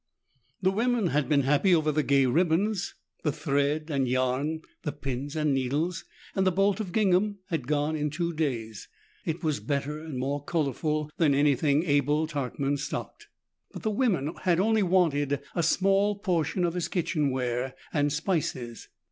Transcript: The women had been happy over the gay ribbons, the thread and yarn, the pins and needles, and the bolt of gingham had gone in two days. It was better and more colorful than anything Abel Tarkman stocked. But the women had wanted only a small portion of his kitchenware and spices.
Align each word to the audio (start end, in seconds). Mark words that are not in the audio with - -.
The 0.63 0.71
women 0.71 1.09
had 1.09 1.29
been 1.29 1.43
happy 1.43 1.75
over 1.75 1.91
the 1.91 2.01
gay 2.01 2.25
ribbons, 2.25 2.95
the 3.21 3.31
thread 3.31 3.91
and 3.91 4.07
yarn, 4.07 4.61
the 4.81 4.91
pins 4.91 5.35
and 5.35 5.53
needles, 5.53 6.05
and 6.33 6.43
the 6.47 6.51
bolt 6.51 6.79
of 6.79 6.91
gingham 6.91 7.37
had 7.49 7.67
gone 7.67 7.95
in 7.95 8.09
two 8.09 8.33
days. 8.33 8.87
It 9.25 9.43
was 9.43 9.59
better 9.59 9.99
and 10.03 10.17
more 10.17 10.43
colorful 10.43 11.11
than 11.17 11.35
anything 11.35 11.83
Abel 11.83 12.25
Tarkman 12.25 12.77
stocked. 12.77 13.27
But 13.73 13.83
the 13.83 13.91
women 13.91 14.33
had 14.41 14.59
wanted 14.59 15.31
only 15.33 15.45
a 15.53 15.61
small 15.61 16.17
portion 16.17 16.65
of 16.65 16.73
his 16.73 16.87
kitchenware 16.87 17.75
and 17.93 18.11
spices. 18.11 18.87